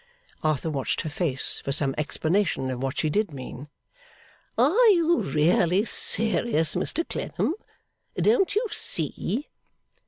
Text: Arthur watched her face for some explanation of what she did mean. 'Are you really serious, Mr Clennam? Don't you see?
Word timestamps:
Arthur 0.41 0.71
watched 0.71 1.01
her 1.01 1.11
face 1.11 1.61
for 1.63 1.71
some 1.71 1.93
explanation 1.95 2.71
of 2.71 2.81
what 2.81 2.97
she 2.97 3.07
did 3.07 3.31
mean. 3.31 3.67
'Are 4.57 4.87
you 4.87 5.19
really 5.19 5.85
serious, 5.85 6.73
Mr 6.73 7.07
Clennam? 7.07 7.53
Don't 8.19 8.55
you 8.55 8.65
see? 8.71 9.49